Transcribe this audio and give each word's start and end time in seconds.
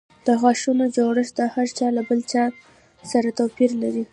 د 0.25 0.27
غاښونو 0.41 0.85
جوړښت 0.95 1.33
د 1.39 1.41
هر 1.53 1.67
چا 1.77 1.87
له 1.97 2.01
بل 2.09 2.19
سره 3.11 3.29
توپیر 3.37 3.71
لري. 3.83 4.03